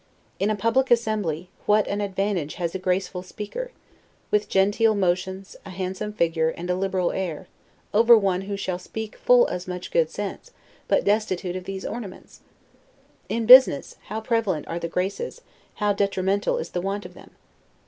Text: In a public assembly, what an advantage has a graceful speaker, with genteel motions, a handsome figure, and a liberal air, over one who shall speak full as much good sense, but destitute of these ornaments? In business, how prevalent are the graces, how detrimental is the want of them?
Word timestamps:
In 0.39 0.49
a 0.49 0.55
public 0.55 0.89
assembly, 0.89 1.51
what 1.67 1.85
an 1.85 2.01
advantage 2.01 2.55
has 2.55 2.73
a 2.73 2.79
graceful 2.79 3.21
speaker, 3.21 3.69
with 4.31 4.49
genteel 4.49 4.95
motions, 4.95 5.55
a 5.63 5.69
handsome 5.69 6.11
figure, 6.11 6.49
and 6.49 6.71
a 6.71 6.75
liberal 6.75 7.11
air, 7.11 7.47
over 7.93 8.17
one 8.17 8.41
who 8.49 8.57
shall 8.57 8.79
speak 8.79 9.15
full 9.15 9.47
as 9.49 9.67
much 9.67 9.91
good 9.91 10.09
sense, 10.09 10.49
but 10.87 11.03
destitute 11.03 11.55
of 11.55 11.65
these 11.65 11.85
ornaments? 11.85 12.39
In 13.29 13.45
business, 13.45 13.97
how 14.05 14.21
prevalent 14.21 14.67
are 14.67 14.79
the 14.79 14.87
graces, 14.87 15.41
how 15.75 15.93
detrimental 15.93 16.57
is 16.57 16.69
the 16.71 16.81
want 16.81 17.05
of 17.05 17.13
them? 17.13 17.35